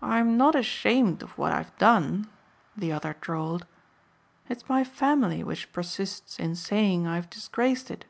"I'm 0.00 0.38
not 0.38 0.54
ashamed 0.54 1.22
of 1.22 1.36
what 1.36 1.52
I've 1.52 1.76
done," 1.76 2.28
the 2.74 2.92
other 2.92 3.14
drawled, 3.20 3.66
"it's 4.48 4.70
my 4.70 4.84
family 4.84 5.44
which 5.44 5.70
persists 5.70 6.38
in 6.38 6.54
saying 6.54 7.06
I've 7.06 7.28
disgraced 7.28 7.90
it." 7.90 8.06